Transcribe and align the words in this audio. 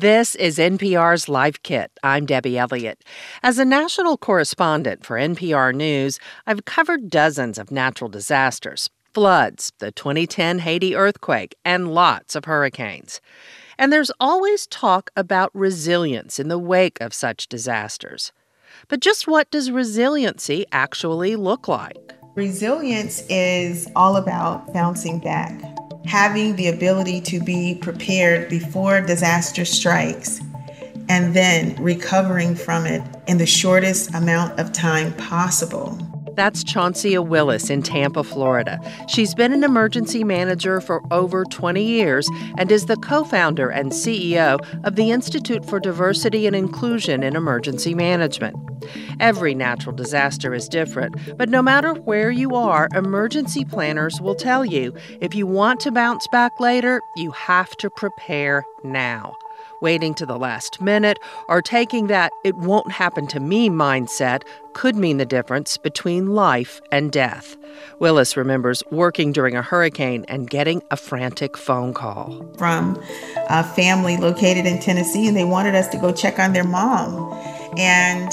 This 0.00 0.34
is 0.34 0.58
NPR's 0.58 1.28
Life 1.28 1.62
Kit. 1.62 1.88
I'm 2.02 2.26
Debbie 2.26 2.58
Elliott. 2.58 3.04
As 3.44 3.60
a 3.60 3.64
national 3.64 4.18
correspondent 4.18 5.06
for 5.06 5.16
NPR 5.16 5.72
News, 5.72 6.18
I've 6.48 6.64
covered 6.64 7.08
dozens 7.08 7.58
of 7.58 7.70
natural 7.70 8.10
disasters 8.10 8.90
floods, 9.12 9.72
the 9.78 9.92
2010 9.92 10.58
Haiti 10.58 10.96
earthquake, 10.96 11.54
and 11.64 11.94
lots 11.94 12.34
of 12.34 12.46
hurricanes. 12.46 13.20
And 13.78 13.92
there's 13.92 14.10
always 14.18 14.66
talk 14.66 15.10
about 15.14 15.54
resilience 15.54 16.40
in 16.40 16.48
the 16.48 16.58
wake 16.58 17.00
of 17.00 17.14
such 17.14 17.46
disasters. 17.46 18.32
But 18.88 18.98
just 18.98 19.28
what 19.28 19.48
does 19.52 19.70
resiliency 19.70 20.66
actually 20.72 21.36
look 21.36 21.68
like? 21.68 22.14
Resilience 22.34 23.22
is 23.28 23.88
all 23.94 24.16
about 24.16 24.74
bouncing 24.74 25.20
back 25.20 25.62
having 26.06 26.56
the 26.56 26.68
ability 26.68 27.20
to 27.20 27.40
be 27.40 27.74
prepared 27.74 28.48
before 28.48 29.00
disaster 29.00 29.64
strikes 29.64 30.40
and 31.08 31.34
then 31.34 31.76
recovering 31.82 32.54
from 32.54 32.86
it 32.86 33.02
in 33.26 33.38
the 33.38 33.46
shortest 33.46 34.14
amount 34.14 34.58
of 34.58 34.72
time 34.72 35.12
possible. 35.14 36.13
That's 36.34 36.64
Chauncia 36.64 37.22
Willis 37.22 37.70
in 37.70 37.82
Tampa, 37.82 38.24
Florida. 38.24 38.80
She's 39.08 39.34
been 39.34 39.52
an 39.52 39.62
emergency 39.62 40.24
manager 40.24 40.80
for 40.80 41.00
over 41.12 41.44
20 41.44 41.82
years 41.82 42.28
and 42.58 42.72
is 42.72 42.86
the 42.86 42.96
co 42.96 43.24
founder 43.24 43.70
and 43.70 43.92
CEO 43.92 44.58
of 44.84 44.96
the 44.96 45.10
Institute 45.10 45.64
for 45.64 45.78
Diversity 45.78 46.46
and 46.46 46.56
Inclusion 46.56 47.22
in 47.22 47.36
Emergency 47.36 47.94
Management. 47.94 48.56
Every 49.20 49.54
natural 49.54 49.94
disaster 49.94 50.52
is 50.54 50.68
different, 50.68 51.36
but 51.38 51.48
no 51.48 51.62
matter 51.62 51.94
where 51.94 52.30
you 52.30 52.54
are, 52.54 52.88
emergency 52.94 53.64
planners 53.64 54.20
will 54.20 54.34
tell 54.34 54.64
you 54.64 54.94
if 55.20 55.34
you 55.34 55.46
want 55.46 55.80
to 55.80 55.92
bounce 55.92 56.26
back 56.28 56.58
later, 56.58 57.00
you 57.16 57.30
have 57.30 57.76
to 57.76 57.88
prepare 57.90 58.64
now 58.82 59.36
waiting 59.84 60.14
to 60.14 60.24
the 60.24 60.38
last 60.38 60.80
minute, 60.80 61.18
or 61.46 61.60
taking 61.60 62.06
that 62.06 62.32
it 62.42 62.56
won't 62.56 62.90
happen 62.90 63.26
to 63.26 63.38
me 63.38 63.68
mindset 63.68 64.42
could 64.72 64.96
mean 64.96 65.18
the 65.18 65.26
difference 65.26 65.76
between 65.76 66.34
life 66.34 66.80
and 66.90 67.12
death. 67.12 67.54
Willis 67.98 68.34
remembers 68.34 68.82
working 68.90 69.30
during 69.30 69.54
a 69.54 69.60
hurricane 69.60 70.24
and 70.26 70.48
getting 70.48 70.82
a 70.90 70.96
frantic 70.96 71.54
phone 71.54 71.92
call 71.92 72.50
from 72.56 72.98
a 73.50 73.62
family 73.62 74.16
located 74.16 74.64
in 74.64 74.80
Tennessee, 74.80 75.28
and 75.28 75.36
they 75.36 75.44
wanted 75.44 75.74
us 75.74 75.86
to 75.88 75.98
go 75.98 76.12
check 76.12 76.38
on 76.38 76.54
their 76.54 76.64
mom. 76.64 77.30
And, 77.76 78.32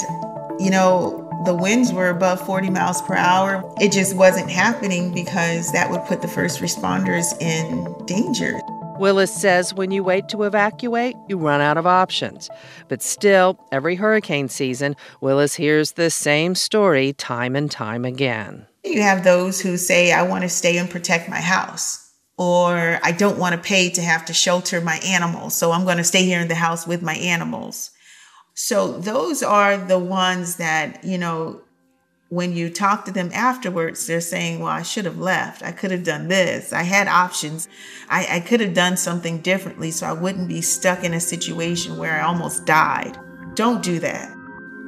you 0.58 0.70
know, 0.70 1.18
the 1.44 1.54
winds 1.54 1.92
were 1.92 2.08
above 2.08 2.40
40 2.46 2.70
miles 2.70 3.02
per 3.02 3.14
hour. 3.14 3.62
It 3.78 3.92
just 3.92 4.16
wasn't 4.16 4.48
happening 4.48 5.12
because 5.12 5.70
that 5.72 5.90
would 5.90 6.02
put 6.06 6.22
the 6.22 6.28
first 6.28 6.60
responders 6.60 7.38
in 7.42 7.92
danger. 8.06 8.58
Willis 9.02 9.34
says 9.34 9.74
when 9.74 9.90
you 9.90 10.04
wait 10.04 10.28
to 10.28 10.44
evacuate, 10.44 11.16
you 11.28 11.36
run 11.36 11.60
out 11.60 11.76
of 11.76 11.88
options. 11.88 12.48
But 12.86 13.02
still, 13.02 13.58
every 13.72 13.96
hurricane 13.96 14.48
season, 14.48 14.94
Willis 15.20 15.56
hears 15.56 15.92
the 15.92 16.08
same 16.08 16.54
story 16.54 17.12
time 17.12 17.56
and 17.56 17.68
time 17.68 18.04
again. 18.04 18.64
You 18.84 19.02
have 19.02 19.24
those 19.24 19.60
who 19.60 19.76
say, 19.76 20.12
I 20.12 20.22
want 20.22 20.42
to 20.42 20.48
stay 20.48 20.78
and 20.78 20.88
protect 20.88 21.28
my 21.28 21.40
house, 21.40 22.12
or 22.38 23.00
I 23.02 23.10
don't 23.10 23.38
want 23.38 23.56
to 23.56 23.60
pay 23.60 23.90
to 23.90 24.02
have 24.02 24.24
to 24.26 24.32
shelter 24.32 24.80
my 24.80 24.98
animals, 24.98 25.56
so 25.56 25.72
I'm 25.72 25.82
going 25.82 25.96
to 25.96 26.04
stay 26.04 26.24
here 26.24 26.40
in 26.40 26.46
the 26.46 26.54
house 26.54 26.86
with 26.86 27.02
my 27.02 27.16
animals. 27.16 27.90
So 28.54 28.98
those 28.98 29.42
are 29.42 29.78
the 29.78 29.98
ones 29.98 30.56
that, 30.56 31.02
you 31.02 31.18
know, 31.18 31.60
when 32.32 32.54
you 32.54 32.70
talk 32.70 33.04
to 33.04 33.12
them 33.12 33.28
afterwards, 33.34 34.06
they're 34.06 34.18
saying, 34.18 34.58
Well, 34.58 34.72
I 34.72 34.80
should 34.80 35.04
have 35.04 35.18
left. 35.18 35.62
I 35.62 35.70
could 35.70 35.90
have 35.90 36.02
done 36.02 36.28
this. 36.28 36.72
I 36.72 36.82
had 36.82 37.06
options. 37.06 37.68
I, 38.08 38.26
I, 38.36 38.40
could 38.40 38.60
have 38.60 38.72
done 38.72 38.96
something 38.96 39.42
differently 39.42 39.90
so 39.90 40.06
I 40.06 40.14
wouldn't 40.14 40.48
be 40.48 40.62
stuck 40.62 41.04
in 41.04 41.12
a 41.12 41.20
situation 41.20 41.98
where 41.98 42.18
I 42.18 42.24
almost 42.24 42.64
died. 42.64 43.18
Don't 43.52 43.82
do 43.82 43.98
that. 43.98 44.34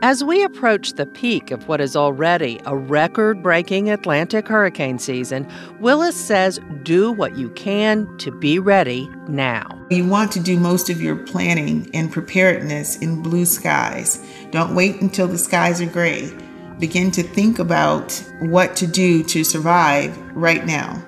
As 0.01 0.25
we 0.25 0.43
approach 0.43 0.95
the 0.95 1.05
peak 1.05 1.51
of 1.51 1.69
what 1.69 1.83
is 1.83 1.97
already 1.97 2.63
a 2.65 2.75
record 2.75 3.43
breaking 3.43 3.91
Atlantic 3.91 4.49
hurricane 4.49 4.99
season, 4.99 5.47
Willis 5.81 6.17
says 6.17 6.59
do 6.83 7.13
what 7.13 7.37
you 7.37 7.51
can 7.51 8.09
to 8.19 8.31
be 8.31 8.59
ready 8.59 9.07
now. 9.29 9.69
You 9.91 10.09
want 10.09 10.33
to 10.33 10.41
do 10.41 10.59
most 10.59 10.89
of 10.89 11.03
your 11.03 11.17
planning 11.17 11.91
and 11.93 12.11
preparedness 12.11 12.97
in 12.97 13.23
blue 13.23 13.45
skies. 13.45 14.19
Don't 14.51 14.75
wait 14.75 15.03
until 15.03 15.29
the 15.29 15.39
skies 15.39 15.83
are 15.83 15.87
gray 15.87 16.33
begin 16.79 17.11
to 17.13 17.23
think 17.23 17.59
about 17.59 18.13
what 18.41 18.77
to 18.77 18.87
do 18.87 19.23
to 19.25 19.45
survive 19.45 20.17
right 20.35 20.67
now. 20.67 21.03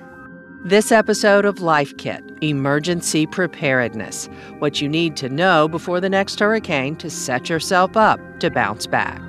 This 0.64 0.90
episode 0.90 1.44
of 1.44 1.60
Life 1.60 1.96
Kit 1.96 2.22
Emergency 2.40 3.26
Preparedness 3.26 4.28
What 4.58 4.80
you 4.80 4.88
need 4.88 5.16
to 5.16 5.28
know 5.28 5.68
before 5.68 6.00
the 6.00 6.08
next 6.08 6.40
hurricane 6.40 6.96
to 6.96 7.10
set 7.10 7.48
yourself 7.48 7.96
up 7.96 8.20
to 8.40 8.50
bounce 8.50 8.86
back. 8.86 9.22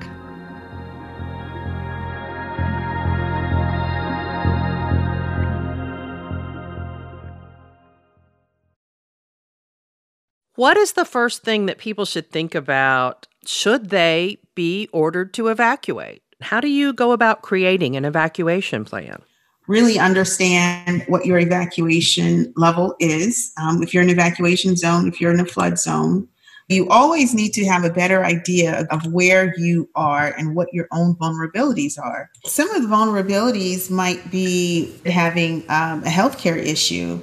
What 10.56 10.76
is 10.76 10.94
the 10.94 11.06
first 11.06 11.44
thing 11.44 11.68
that 11.68 11.78
people 11.78 12.04
should 12.04 12.32
think 12.32 12.56
about 12.56 13.28
should 13.46 13.92
they 13.92 14.40
be 14.56 14.90
ordered 14.92 15.32
to 15.36 15.50
evacuate? 15.50 16.24
How 16.42 16.62
do 16.62 16.68
you 16.68 16.94
go 16.94 17.12
about 17.12 17.42
creating 17.42 17.96
an 17.96 18.06
evacuation 18.06 18.86
plan? 18.86 19.22
Really 19.68 20.00
understand 20.00 21.04
what 21.08 21.26
your 21.26 21.40
evacuation 21.40 22.54
level 22.56 22.96
is. 23.00 23.52
Um, 23.58 23.82
if 23.82 23.94
you're 23.94 24.04
in 24.04 24.10
an 24.10 24.16
evacuation 24.18 24.76
zone, 24.76 25.08
if 25.08 25.20
you're 25.20 25.34
in 25.34 25.40
a 25.40 25.46
flood 25.46 25.78
zone, 25.78 26.28
you 26.70 26.88
always 26.90 27.34
need 27.34 27.54
to 27.54 27.66
have 27.66 27.84
a 27.84 27.90
better 27.90 28.24
idea 28.24 28.86
of 28.92 29.12
where 29.12 29.54
you 29.58 29.90
are 29.96 30.34
and 30.38 30.56
what 30.56 30.74
your 30.74 30.88
own 30.92 31.16
vulnerabilities 31.16 31.98
are. 31.98 32.30
Some 32.46 32.70
of 32.76 32.82
the 32.82 32.88
vulnerabilities 32.88 33.90
might 33.90 34.30
be 34.30 34.94
having 35.06 35.64
um, 35.70 36.04
a 36.04 36.10
healthcare 36.10 36.58
issue, 36.58 37.22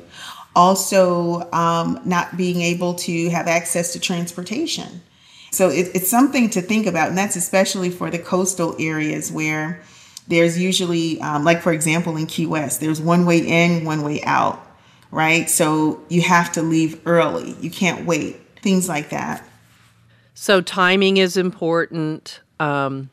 also 0.57 1.51
um, 1.53 2.01
not 2.05 2.37
being 2.37 2.63
able 2.63 2.95
to 2.95 3.29
have 3.31 3.47
access 3.47 3.93
to 3.93 4.01
transportation. 4.01 5.03
So 5.55 5.71
it, 5.71 5.91
it's 5.95 6.09
something 6.11 6.51
to 6.51 6.61
think 6.61 6.87
about, 6.87 7.09
and 7.09 7.19
that's 7.19 7.37
especially 7.37 7.91
for 7.91 8.11
the 8.11 8.19
coastal 8.19 8.75
areas 8.79 9.31
where 9.31 9.81
there's 10.27 10.59
usually, 10.59 11.21
um, 11.21 11.45
like 11.45 11.63
for 11.63 11.73
example, 11.73 12.17
in 12.17 12.27
Key 12.27 12.47
West, 12.47 12.81
there's 12.81 13.01
one 13.01 13.27
way 13.27 13.39
in, 13.39 13.85
one 13.85 14.03
way 14.03 14.23
out, 14.25 14.65
right? 15.11 15.49
So 15.49 16.03
you 16.09 16.23
have 16.23 16.53
to 16.53 16.63
leave 16.63 17.01
early. 17.07 17.53
You 17.61 17.71
can't 17.71 18.07
wait. 18.07 18.41
Things 18.61 18.89
like 18.89 19.11
that. 19.11 19.47
So 20.35 20.61
timing 20.61 21.19
is 21.19 21.37
important. 21.37 22.41
Um, 22.59 23.11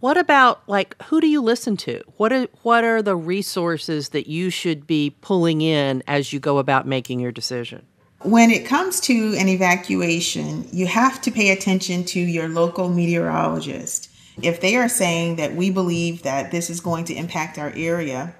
what 0.00 0.16
about 0.16 0.68
like 0.68 1.00
who 1.04 1.20
do 1.20 1.26
you 1.26 1.40
listen 1.40 1.76
to? 1.78 2.02
What 2.16 2.32
are 2.32 2.46
what 2.62 2.84
are 2.84 3.02
the 3.02 3.16
resources 3.16 4.10
that 4.10 4.28
you 4.28 4.50
should 4.50 4.86
be 4.86 5.14
pulling 5.20 5.60
in 5.60 6.02
as 6.06 6.32
you 6.32 6.38
go 6.38 6.58
about 6.58 6.86
making 6.86 7.20
your 7.20 7.32
decision? 7.32 7.86
When 8.22 8.50
it 8.50 8.66
comes 8.66 8.98
to 9.02 9.36
an 9.38 9.48
evacuation, 9.48 10.68
you 10.72 10.86
have 10.86 11.22
to 11.22 11.30
pay 11.30 11.50
attention 11.50 12.04
to 12.06 12.20
your 12.20 12.48
local 12.48 12.88
meteorologist. 12.88 14.10
If 14.42 14.60
they 14.60 14.74
are 14.74 14.88
saying 14.88 15.36
that 15.36 15.54
we 15.54 15.70
believe 15.70 16.22
that 16.22 16.50
this 16.50 16.68
is 16.68 16.80
going 16.80 17.04
to 17.06 17.14
impact 17.14 17.58
our 17.58 17.72
area, 17.76 18.34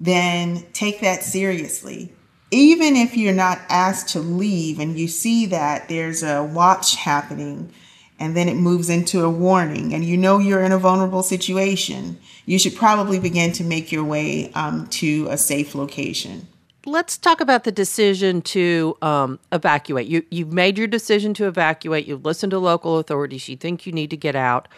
then 0.00 0.64
take 0.72 1.00
that 1.00 1.22
seriously. 1.22 2.14
Even 2.50 2.96
if 2.96 3.14
you're 3.14 3.34
not 3.34 3.60
asked 3.68 4.08
to 4.10 4.20
leave 4.20 4.80
and 4.80 4.98
you 4.98 5.06
see 5.06 5.44
that 5.46 5.90
there's 5.90 6.22
a 6.22 6.42
watch 6.42 6.96
happening 6.96 7.70
and 8.18 8.34
then 8.34 8.48
it 8.48 8.56
moves 8.56 8.88
into 8.88 9.22
a 9.22 9.30
warning 9.30 9.92
and 9.92 10.02
you 10.02 10.16
know 10.16 10.38
you're 10.38 10.64
in 10.64 10.72
a 10.72 10.78
vulnerable 10.78 11.22
situation, 11.22 12.18
you 12.46 12.58
should 12.58 12.74
probably 12.74 13.20
begin 13.20 13.52
to 13.52 13.64
make 13.64 13.92
your 13.92 14.04
way 14.04 14.50
um, 14.54 14.86
to 14.86 15.28
a 15.28 15.36
safe 15.36 15.74
location 15.74 16.48
let's 16.86 17.18
talk 17.18 17.40
about 17.40 17.64
the 17.64 17.72
decision 17.72 18.42
to 18.42 18.96
um, 19.02 19.38
evacuate. 19.52 20.06
You 20.06 20.24
you've 20.30 20.52
made 20.52 20.78
your 20.78 20.86
decision 20.86 21.34
to 21.34 21.46
evacuate. 21.46 22.06
You've 22.06 22.24
listened 22.24 22.50
to 22.50 22.58
local 22.58 22.98
authorities. 22.98 23.48
You 23.48 23.56
think 23.56 23.86
you 23.86 23.92
need 23.92 24.10
to 24.10 24.16
get 24.16 24.36
out. 24.36 24.68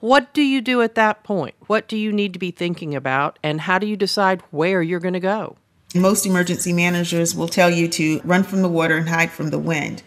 What 0.00 0.34
do 0.34 0.42
you 0.42 0.60
do 0.60 0.82
at 0.82 0.96
that 0.96 1.22
point? 1.22 1.54
What 1.68 1.86
do 1.86 1.96
you 1.96 2.12
need 2.12 2.32
to 2.32 2.38
be 2.38 2.50
thinking 2.50 2.94
about, 2.94 3.38
and 3.42 3.60
how 3.60 3.78
do 3.78 3.86
you 3.86 3.96
decide 3.96 4.42
where 4.50 4.82
you're 4.82 5.00
going 5.00 5.14
to 5.14 5.20
go? 5.20 5.56
Most 5.94 6.26
emergency 6.26 6.72
managers 6.72 7.34
will 7.34 7.48
tell 7.48 7.70
you 7.70 7.86
to 7.88 8.20
run 8.24 8.42
from 8.42 8.62
the 8.62 8.68
water 8.68 8.96
and 8.96 9.08
hide 9.08 9.30
from 9.30 9.50
the 9.50 9.58
wind 9.58 10.02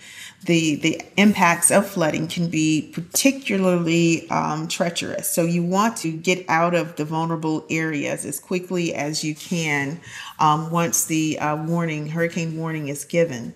the 0.45 0.75
the 0.75 1.01
impacts 1.18 1.71
of 1.71 1.88
flooding 1.88 2.27
can 2.27 2.50
be 2.50 2.92
particularly 2.94 4.30
um, 4.30 4.68
treacherous. 4.68 5.31
So 5.31 5.44
you 5.44 5.63
want 5.63 5.97
to 5.97 6.12
get 6.12 6.45
out 6.47 6.75
of 6.75 6.95
the 6.95 7.06
vulnerable 7.06 7.65
areas 7.69 8.25
as 8.25 8.39
quickly 8.39 8.94
as 8.94 9.24
you 9.24 9.33
can 9.33 10.00
um, 10.39 10.69
once 10.69 11.06
the 11.06 11.39
uh, 11.39 11.56
warning, 11.65 12.07
hurricane 12.07 12.57
warning, 12.57 12.88
is 12.88 13.06
given. 13.06 13.56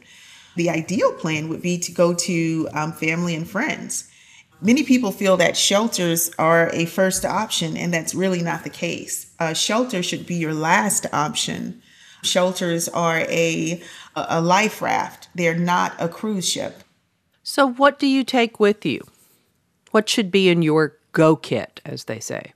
The 0.56 0.70
ideal 0.70 1.14
plan 1.14 1.48
would 1.50 1.62
be 1.62 1.78
to 1.78 1.92
go 1.92 2.14
to 2.14 2.68
um, 2.74 2.92
family 2.94 3.36
and 3.36 3.48
friends. 3.48 4.10
Many 4.62 4.84
people 4.84 5.12
feel 5.12 5.38
that 5.38 5.56
shelters 5.56 6.32
are 6.38 6.70
a 6.74 6.86
first 6.86 7.24
option, 7.24 7.78
and 7.78 7.94
that's 7.94 8.14
really 8.14 8.42
not 8.42 8.64
the 8.64 8.70
case. 8.70 9.32
A 9.40 9.56
shelter 9.56 10.04
should 10.04 10.26
be 10.26 10.36
your 10.36 10.54
last 10.54 11.06
option. 11.14 11.82
Shelters 12.22 12.90
are 12.90 13.20
a 13.20 13.82
a 14.16 14.42
life 14.42 14.82
raft. 14.82 15.30
They're 15.36 15.58
not 15.58 15.94
a 16.00 16.10
cruise 16.10 16.48
ship. 16.48 16.84
So, 17.44 17.68
what 17.68 18.00
do 18.00 18.08
you 18.08 18.24
take 18.24 18.60
with 18.60 18.86
you? 18.86 19.02
What 19.92 20.10
should 20.10 20.32
be 20.32 20.50
in 20.50 20.62
your 20.62 20.98
go 21.12 21.36
kit, 21.36 21.82
as 21.86 22.04
they 22.06 22.20
say? 22.20 22.54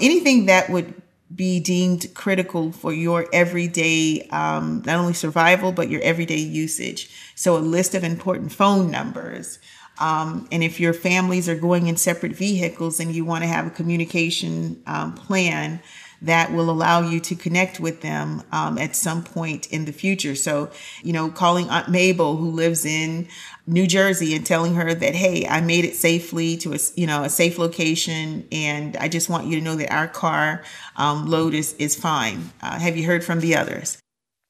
Anything 0.00 0.46
that 0.46 0.70
would 0.70 0.94
be 1.34 1.60
deemed 1.60 2.12
critical 2.14 2.72
for 2.72 2.92
your 2.92 3.26
everyday, 3.32 4.28
um, 4.30 4.82
not 4.84 4.96
only 4.98 5.14
survival, 5.14 5.72
but 5.72 5.88
your 5.88 6.00
everyday 6.02 6.38
usage. 6.38 7.10
So, 7.34 7.56
a 7.56 7.58
list 7.58 7.94
of 7.94 8.04
important 8.04 8.52
phone 8.52 8.90
numbers. 8.90 9.58
Um, 9.98 10.48
and 10.50 10.64
if 10.64 10.80
your 10.80 10.94
families 10.94 11.48
are 11.48 11.56
going 11.56 11.86
in 11.86 11.96
separate 11.96 12.32
vehicles 12.32 13.00
and 13.00 13.14
you 13.14 13.24
want 13.24 13.44
to 13.44 13.48
have 13.48 13.66
a 13.66 13.70
communication 13.70 14.82
um, 14.86 15.12
plan, 15.12 15.80
that 16.22 16.52
will 16.52 16.70
allow 16.70 17.00
you 17.00 17.20
to 17.20 17.34
connect 17.34 17.80
with 17.80 18.02
them 18.02 18.42
um, 18.52 18.78
at 18.78 18.94
some 18.94 19.22
point 19.22 19.66
in 19.68 19.84
the 19.84 19.92
future. 19.92 20.34
So, 20.34 20.70
you 21.02 21.12
know, 21.12 21.30
calling 21.30 21.68
Aunt 21.70 21.88
Mabel, 21.88 22.36
who 22.36 22.50
lives 22.50 22.84
in 22.84 23.28
New 23.66 23.86
Jersey, 23.86 24.34
and 24.34 24.44
telling 24.44 24.74
her 24.74 24.92
that, 24.92 25.14
hey, 25.14 25.46
I 25.46 25.60
made 25.60 25.84
it 25.84 25.96
safely 25.96 26.56
to 26.58 26.74
a, 26.74 26.78
you 26.96 27.06
know, 27.06 27.24
a 27.24 27.28
safe 27.30 27.58
location, 27.58 28.46
and 28.52 28.96
I 28.96 29.08
just 29.08 29.28
want 29.28 29.46
you 29.46 29.58
to 29.58 29.64
know 29.64 29.76
that 29.76 29.92
our 29.92 30.08
car 30.08 30.62
um, 30.96 31.26
load 31.26 31.54
is 31.54 31.74
is 31.74 31.96
fine. 31.96 32.50
Uh, 32.62 32.78
have 32.78 32.96
you 32.96 33.06
heard 33.06 33.24
from 33.24 33.40
the 33.40 33.56
others? 33.56 33.98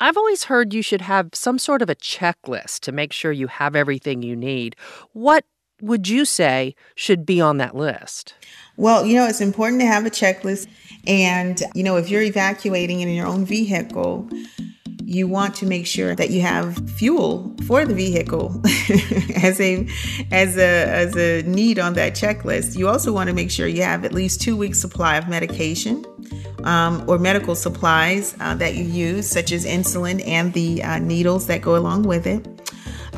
I've 0.02 0.16
always 0.16 0.44
heard 0.44 0.72
you 0.72 0.82
should 0.82 1.02
have 1.02 1.28
some 1.34 1.58
sort 1.58 1.82
of 1.82 1.90
a 1.90 1.94
checklist 1.94 2.80
to 2.80 2.92
make 2.92 3.12
sure 3.12 3.32
you 3.32 3.48
have 3.48 3.76
everything 3.76 4.22
you 4.22 4.34
need. 4.34 4.74
What 5.12 5.44
would 5.82 6.08
you 6.08 6.24
say 6.24 6.74
should 6.94 7.26
be 7.26 7.40
on 7.40 7.58
that 7.58 7.74
list? 7.74 8.34
Well, 8.76 9.04
you 9.04 9.16
know, 9.16 9.26
it's 9.26 9.40
important 9.40 9.80
to 9.82 9.86
have 9.86 10.06
a 10.06 10.10
checklist. 10.10 10.68
And, 11.06 11.62
you 11.74 11.82
know, 11.82 11.96
if 11.96 12.10
you're 12.10 12.22
evacuating 12.22 13.00
in 13.00 13.08
your 13.08 13.26
own 13.26 13.44
vehicle, 13.44 14.28
you 15.10 15.26
want 15.26 15.56
to 15.56 15.66
make 15.66 15.86
sure 15.86 16.14
that 16.14 16.30
you 16.30 16.40
have 16.40 16.88
fuel 16.90 17.52
for 17.66 17.84
the 17.84 17.94
vehicle 17.94 18.62
as 19.42 19.60
a 19.60 19.88
as 20.30 20.56
a 20.56 20.88
as 20.88 21.16
a 21.16 21.42
need 21.42 21.80
on 21.80 21.94
that 21.94 22.12
checklist. 22.12 22.78
You 22.78 22.88
also 22.88 23.12
want 23.12 23.28
to 23.28 23.34
make 23.34 23.50
sure 23.50 23.66
you 23.66 23.82
have 23.82 24.04
at 24.04 24.12
least 24.12 24.40
two 24.40 24.56
weeks 24.56 24.80
supply 24.80 25.16
of 25.16 25.28
medication 25.28 26.06
um, 26.62 27.04
or 27.08 27.18
medical 27.18 27.56
supplies 27.56 28.36
uh, 28.38 28.54
that 28.54 28.76
you 28.76 28.84
use, 28.84 29.28
such 29.28 29.50
as 29.50 29.66
insulin 29.66 30.24
and 30.28 30.52
the 30.52 30.80
uh, 30.82 30.98
needles 31.00 31.48
that 31.48 31.60
go 31.60 31.76
along 31.76 32.04
with 32.04 32.26
it. 32.28 32.46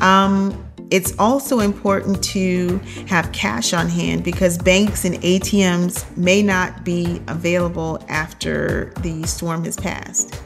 Um, 0.01 0.65
it's 0.93 1.17
also 1.17 1.59
important 1.59 2.23
to 2.23 2.77
have 3.07 3.31
cash 3.31 3.73
on 3.73 3.89
hand 3.89 4.23
because 4.23 4.59
banks 4.59 5.05
and 5.05 5.15
ATMs 5.23 6.15
may 6.15 6.43
not 6.43 6.83
be 6.83 7.19
available 7.27 7.97
after 8.09 8.93
the 8.99 9.23
storm 9.23 9.63
has 9.63 9.75
passed. 9.75 10.39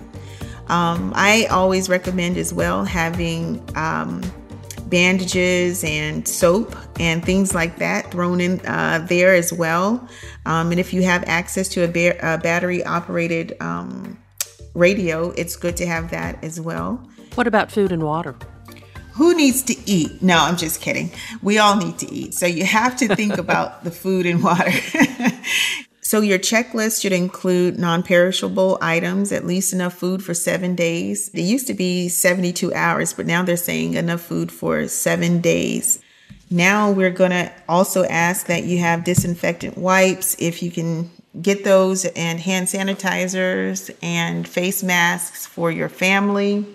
Um, 0.70 1.12
I 1.16 1.48
always 1.48 1.90
recommend 1.90 2.38
as 2.38 2.54
well 2.54 2.86
having 2.86 3.62
um, 3.76 4.24
bandages 4.86 5.84
and 5.84 6.26
soap 6.26 6.78
and 6.98 7.26
things 7.26 7.54
like 7.54 7.78
that 7.80 8.10
thrown 8.12 8.40
in 8.40 8.66
uh, 8.66 9.06
there 9.06 9.36
as 9.36 9.52
well. 9.52 10.08
Um, 10.46 10.72
and 10.72 10.80
if 10.80 10.94
you 10.94 11.04
have 11.04 11.26
access 11.26 11.68
to 11.70 11.84
a, 11.84 11.90
ba- 11.90 12.36
a 12.36 12.38
battery 12.38 12.86
operated 12.86 13.58
um, 13.60 14.18
radio, 14.76 15.32
it's 15.32 15.58
good 15.58 15.76
to 15.76 15.86
have 15.86 16.10
that 16.12 16.42
as 16.42 16.62
well. 16.62 17.06
What 17.36 17.48
about 17.48 17.70
food 17.70 17.92
and 17.92 18.02
water? 18.02 18.38
Who 19.18 19.36
needs 19.36 19.64
to 19.64 19.76
eat? 19.90 20.22
No, 20.22 20.38
I'm 20.38 20.58
just 20.58 20.80
kidding. 20.80 21.12
We 21.42 21.58
all 21.58 21.76
need 21.76 21.98
to 22.00 22.14
eat. 22.14 22.36
So 22.36 22.46
you 22.46 22.66
have 22.66 22.96
to 22.98 23.16
think 23.16 23.38
about 23.40 23.84
the 23.84 23.90
food 23.90 24.28
and 24.28 24.44
water. 24.44 24.72
so 26.02 26.22
your 26.22 26.38
checklist 26.38 27.02
should 27.02 27.12
include 27.12 27.80
non-perishable 27.80 28.78
items, 28.80 29.32
at 29.32 29.46
least 29.46 29.74
enough 29.74 29.96
food 29.96 30.24
for 30.24 30.36
7 30.36 30.76
days. 30.76 31.30
It 31.34 31.42
used 31.42 31.66
to 31.66 31.74
be 31.74 32.10
72 32.10 32.72
hours, 32.76 33.14
but 33.14 33.26
now 33.26 33.42
they're 33.42 33.58
saying 33.58 33.96
enough 33.96 34.22
food 34.22 34.52
for 34.52 34.88
7 34.88 35.42
days. 35.42 36.00
Now 36.52 36.92
we're 36.92 37.10
going 37.10 37.32
to 37.32 37.52
also 37.68 38.04
ask 38.06 38.46
that 38.46 38.66
you 38.66 38.78
have 38.78 39.04
disinfectant 39.04 39.80
wipes 39.80 40.36
if 40.38 40.62
you 40.62 40.70
can 40.70 41.10
get 41.42 41.64
those 41.64 42.06
and 42.06 42.40
hand 42.40 42.68
sanitizers 42.68 43.90
and 44.04 44.48
face 44.48 44.84
masks 44.84 45.48
for 45.48 45.72
your 45.72 45.90
family 45.90 46.66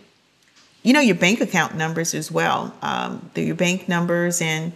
you 0.82 0.93
know 0.93 1.00
your 1.00 1.17
bank 1.17 1.40
account 1.40 1.75
numbers 1.75 2.14
as 2.14 2.31
well. 2.31 2.75
Um, 2.82 3.31
your 3.34 3.55
bank 3.55 3.88
numbers 3.88 4.40
and 4.40 4.73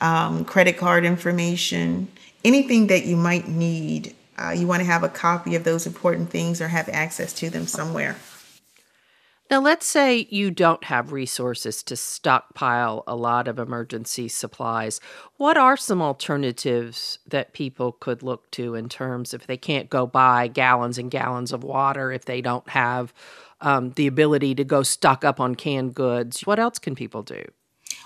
um, 0.00 0.44
credit 0.44 0.76
card 0.76 1.04
information. 1.04 2.08
Anything 2.44 2.88
that 2.88 3.06
you 3.06 3.16
might 3.16 3.48
need 3.48 4.14
uh, 4.36 4.50
you 4.50 4.66
want 4.66 4.80
to 4.80 4.86
have 4.86 5.02
a 5.02 5.08
copy 5.08 5.54
of 5.54 5.64
those 5.64 5.86
important 5.86 6.30
things 6.30 6.60
or 6.60 6.68
have 6.68 6.88
access 6.88 7.32
to 7.34 7.50
them 7.50 7.66
somewhere. 7.66 8.16
Now 9.50 9.60
let's 9.60 9.86
say 9.86 10.26
you 10.30 10.50
don't 10.50 10.82
have 10.84 11.12
resources 11.12 11.82
to 11.84 11.96
stockpile 11.96 13.04
a 13.06 13.14
lot 13.14 13.46
of 13.46 13.58
emergency 13.58 14.26
supplies. 14.26 15.00
What 15.36 15.58
are 15.58 15.76
some 15.76 16.00
alternatives 16.00 17.18
that 17.26 17.52
people 17.52 17.92
could 17.92 18.22
look 18.22 18.50
to 18.52 18.74
in 18.74 18.88
terms 18.88 19.34
of 19.34 19.42
if 19.42 19.46
they 19.46 19.58
can't 19.58 19.90
go 19.90 20.06
buy 20.06 20.48
gallons 20.48 20.98
and 20.98 21.10
gallons 21.10 21.52
of 21.52 21.62
water 21.62 22.10
if 22.10 22.24
they 22.24 22.40
don't 22.40 22.68
have 22.70 23.12
um, 23.64 23.90
the 23.92 24.06
ability 24.06 24.54
to 24.54 24.64
go 24.64 24.82
stock 24.82 25.24
up 25.24 25.40
on 25.40 25.54
canned 25.54 25.94
goods. 25.94 26.42
What 26.42 26.58
else 26.58 26.78
can 26.78 26.94
people 26.94 27.22
do? 27.22 27.44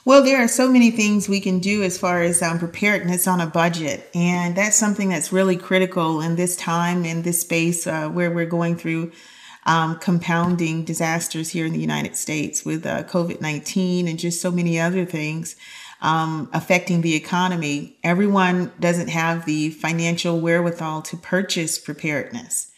Well, 0.04 0.22
there 0.22 0.42
are 0.42 0.48
so 0.48 0.70
many 0.70 0.90
things 0.90 1.28
we 1.28 1.40
can 1.40 1.58
do 1.58 1.82
as 1.82 1.98
far 1.98 2.22
as 2.22 2.40
um, 2.40 2.58
preparedness 2.58 3.26
on 3.26 3.40
a 3.40 3.46
budget. 3.46 4.08
And 4.14 4.56
that's 4.56 4.76
something 4.76 5.08
that's 5.10 5.32
really 5.32 5.56
critical 5.56 6.20
in 6.20 6.36
this 6.36 6.56
time, 6.56 7.04
in 7.04 7.22
this 7.22 7.40
space 7.40 7.86
uh, 7.86 8.08
where 8.08 8.30
we're 8.30 8.46
going 8.46 8.76
through 8.76 9.12
um, 9.66 9.98
compounding 9.98 10.84
disasters 10.84 11.50
here 11.50 11.66
in 11.66 11.74
the 11.74 11.80
United 11.80 12.16
States 12.16 12.64
with 12.64 12.86
uh, 12.86 13.02
COVID 13.04 13.42
19 13.42 14.08
and 14.08 14.18
just 14.18 14.40
so 14.40 14.50
many 14.50 14.80
other 14.80 15.04
things 15.04 15.56
um, 16.00 16.48
affecting 16.52 17.02
the 17.02 17.14
economy. 17.14 17.98
Everyone 18.02 18.72
doesn't 18.80 19.08
have 19.08 19.44
the 19.44 19.70
financial 19.70 20.40
wherewithal 20.40 21.02
to 21.02 21.16
purchase 21.16 21.78
preparedness. 21.78 22.70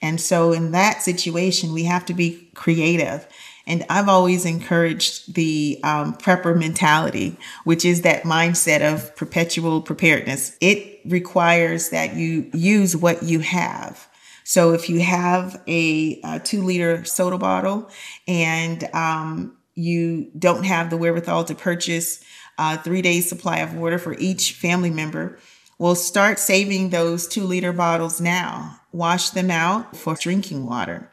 And 0.00 0.20
so 0.20 0.52
in 0.52 0.72
that 0.72 1.02
situation, 1.02 1.72
we 1.72 1.84
have 1.84 2.04
to 2.06 2.14
be 2.14 2.50
creative. 2.54 3.26
And 3.66 3.84
I've 3.90 4.08
always 4.08 4.44
encouraged 4.46 5.34
the 5.34 5.78
um, 5.84 6.14
prepper 6.14 6.58
mentality, 6.58 7.36
which 7.64 7.84
is 7.84 8.02
that 8.02 8.22
mindset 8.22 8.80
of 8.80 9.14
perpetual 9.14 9.82
preparedness. 9.82 10.56
It 10.60 11.00
requires 11.04 11.90
that 11.90 12.14
you 12.14 12.50
use 12.54 12.96
what 12.96 13.22
you 13.22 13.40
have. 13.40 14.08
So 14.44 14.72
if 14.72 14.88
you 14.88 15.00
have 15.00 15.60
a, 15.66 16.18
a 16.24 16.40
two 16.40 16.62
liter 16.62 17.04
soda 17.04 17.36
bottle 17.36 17.90
and 18.26 18.88
um, 18.94 19.58
you 19.74 20.30
don't 20.38 20.64
have 20.64 20.88
the 20.88 20.96
wherewithal 20.96 21.44
to 21.44 21.54
purchase 21.54 22.24
a 22.56 22.78
three 22.78 23.02
days 23.02 23.28
supply 23.28 23.58
of 23.58 23.74
water 23.74 23.98
for 23.98 24.14
each 24.14 24.52
family 24.52 24.90
member, 24.90 25.38
well, 25.78 25.94
start 25.94 26.38
saving 26.40 26.90
those 26.90 27.28
two 27.28 27.44
liter 27.44 27.72
bottles 27.72 28.20
now. 28.20 28.80
Wash 28.92 29.30
them 29.30 29.50
out 29.50 29.96
for 29.96 30.14
drinking 30.14 30.66
water. 30.66 31.10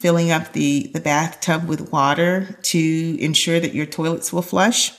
Filling 0.00 0.30
up 0.30 0.52
the, 0.52 0.90
the 0.94 1.00
bathtub 1.00 1.68
with 1.68 1.92
water 1.92 2.58
to 2.62 3.18
ensure 3.20 3.60
that 3.60 3.74
your 3.74 3.86
toilets 3.86 4.32
will 4.32 4.42
flush. 4.42 4.92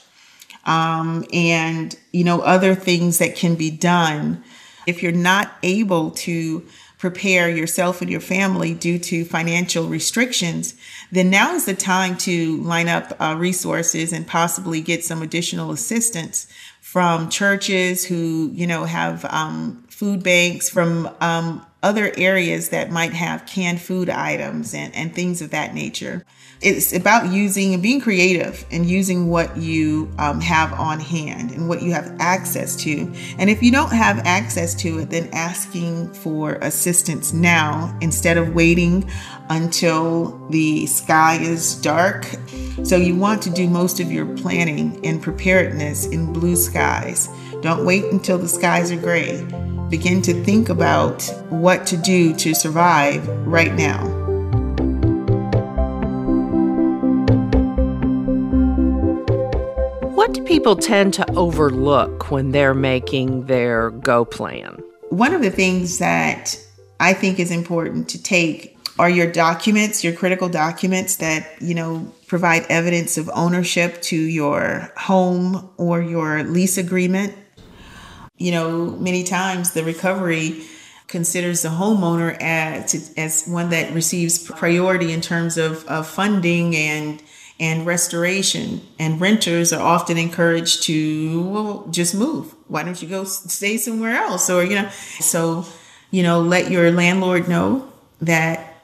Um, 0.64 1.24
and, 1.32 1.96
you 2.12 2.24
know, 2.24 2.40
other 2.40 2.74
things 2.74 3.18
that 3.18 3.34
can 3.34 3.54
be 3.54 3.70
done. 3.70 4.44
If 4.86 5.02
you're 5.02 5.12
not 5.12 5.52
able 5.62 6.10
to 6.12 6.64
prepare 6.98 7.48
yourself 7.48 8.02
and 8.02 8.10
your 8.10 8.20
family 8.20 8.74
due 8.74 8.98
to 8.98 9.24
financial 9.24 9.86
restrictions, 9.86 10.74
then 11.12 11.30
now 11.30 11.54
is 11.54 11.64
the 11.64 11.74
time 11.74 12.16
to 12.18 12.60
line 12.62 12.88
up 12.88 13.16
uh, 13.20 13.36
resources 13.38 14.12
and 14.12 14.26
possibly 14.26 14.80
get 14.80 15.04
some 15.04 15.22
additional 15.22 15.70
assistance 15.70 16.48
from 16.88 17.28
churches 17.28 18.02
who, 18.02 18.50
you 18.54 18.66
know, 18.66 18.86
have 18.86 19.22
um, 19.26 19.84
food 19.90 20.22
banks, 20.22 20.70
from 20.70 21.06
um, 21.20 21.62
other 21.82 22.12
areas 22.16 22.70
that 22.70 22.90
might 22.90 23.12
have 23.12 23.46
canned 23.46 23.80
food 23.80 24.10
items 24.10 24.74
and, 24.74 24.92
and 24.94 25.14
things 25.14 25.40
of 25.40 25.50
that 25.50 25.74
nature. 25.74 26.24
It's 26.60 26.92
about 26.92 27.30
using 27.32 27.72
and 27.72 27.80
being 27.80 28.00
creative 28.00 28.66
and 28.72 28.84
using 28.84 29.28
what 29.28 29.56
you 29.56 30.10
um, 30.18 30.40
have 30.40 30.72
on 30.72 30.98
hand 30.98 31.52
and 31.52 31.68
what 31.68 31.82
you 31.82 31.92
have 31.92 32.16
access 32.18 32.74
to. 32.82 33.12
And 33.38 33.48
if 33.48 33.62
you 33.62 33.70
don't 33.70 33.92
have 33.92 34.18
access 34.26 34.74
to 34.76 34.98
it, 34.98 35.10
then 35.10 35.28
asking 35.32 36.12
for 36.14 36.54
assistance 36.54 37.32
now 37.32 37.96
instead 38.00 38.38
of 38.38 38.54
waiting 38.54 39.08
until 39.48 40.36
the 40.48 40.86
sky 40.86 41.38
is 41.40 41.80
dark. 41.80 42.26
So 42.82 42.96
you 42.96 43.14
want 43.14 43.40
to 43.42 43.50
do 43.50 43.68
most 43.68 44.00
of 44.00 44.10
your 44.10 44.26
planning 44.38 45.00
and 45.06 45.22
preparedness 45.22 46.06
in 46.06 46.32
blue 46.32 46.56
skies. 46.56 47.28
Don't 47.62 47.86
wait 47.86 48.04
until 48.06 48.36
the 48.36 48.48
skies 48.48 48.90
are 48.90 48.96
gray. 48.96 49.46
Begin 49.90 50.20
to 50.22 50.34
think 50.44 50.68
about 50.68 51.22
what 51.48 51.86
to 51.86 51.96
do 51.96 52.34
to 52.36 52.54
survive 52.54 53.26
right 53.46 53.72
now. 53.74 54.06
What 60.14 60.34
do 60.34 60.44
people 60.44 60.76
tend 60.76 61.14
to 61.14 61.30
overlook 61.32 62.30
when 62.30 62.50
they're 62.50 62.74
making 62.74 63.46
their 63.46 63.88
go 63.90 64.26
plan? 64.26 64.82
One 65.08 65.32
of 65.32 65.40
the 65.40 65.50
things 65.50 65.98
that 66.00 66.62
I 67.00 67.14
think 67.14 67.40
is 67.40 67.50
important 67.50 68.10
to 68.10 68.22
take 68.22 68.76
are 68.98 69.08
your 69.08 69.30
documents, 69.30 70.04
your 70.04 70.12
critical 70.12 70.50
documents 70.50 71.16
that, 71.16 71.62
you 71.62 71.74
know, 71.74 72.12
provide 72.26 72.66
evidence 72.68 73.16
of 73.16 73.30
ownership 73.34 74.02
to 74.02 74.16
your 74.16 74.92
home 74.98 75.70
or 75.78 76.02
your 76.02 76.42
lease 76.42 76.76
agreement. 76.76 77.34
You 78.38 78.52
know, 78.52 78.86
many 78.98 79.24
times 79.24 79.72
the 79.72 79.84
recovery 79.84 80.64
considers 81.06 81.62
the 81.62 81.70
homeowner 81.70 82.36
as, 82.40 83.12
as 83.16 83.46
one 83.46 83.70
that 83.70 83.92
receives 83.92 84.38
priority 84.38 85.12
in 85.12 85.20
terms 85.20 85.58
of, 85.58 85.86
of 85.86 86.06
funding 86.06 86.76
and 86.76 87.22
and 87.60 87.84
restoration. 87.84 88.80
And 88.98 89.20
renters 89.20 89.72
are 89.72 89.82
often 89.82 90.16
encouraged 90.16 90.84
to 90.84 91.42
well, 91.42 91.86
just 91.90 92.14
move. 92.14 92.54
Why 92.68 92.82
don't 92.82 93.00
you 93.02 93.08
go 93.08 93.24
stay 93.24 93.76
somewhere 93.76 94.14
else? 94.14 94.48
Or 94.48 94.62
you 94.62 94.76
know, 94.76 94.88
so 95.20 95.66
you 96.10 96.22
know, 96.22 96.40
let 96.40 96.70
your 96.70 96.90
landlord 96.90 97.48
know 97.48 97.90
that 98.20 98.74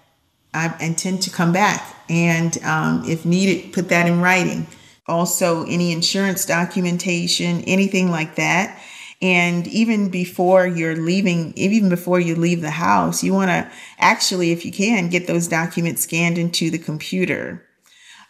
I 0.53 0.75
intend 0.81 1.23
to 1.23 1.31
come 1.31 1.53
back, 1.53 1.83
and 2.09 2.57
um, 2.63 3.05
if 3.07 3.25
needed, 3.25 3.73
put 3.73 3.89
that 3.89 4.07
in 4.07 4.21
writing. 4.21 4.67
Also, 5.07 5.65
any 5.67 5.93
insurance 5.93 6.47
documentation, 6.47 7.61
anything 7.63 8.11
like 8.11 8.37
that. 8.37 8.81
And 9.25 9.67
even 9.69 10.11
before 10.11 10.67
you're 10.67 10.97
leaving, 10.97 11.55
even 11.57 11.89
before 11.89 12.21
you 12.21 12.37
leave 12.37 12.61
the 12.61 12.71
house, 12.71 13.25
you 13.25 13.33
want 13.33 13.49
to 13.49 13.71
actually, 13.99 14.53
if 14.53 14.67
you 14.67 14.71
can, 14.71 15.09
get 15.09 15.27
those 15.27 15.49
documents 15.49 16.03
scanned 16.03 16.37
into 16.37 16.71
the 16.71 16.77
computer. 16.77 17.65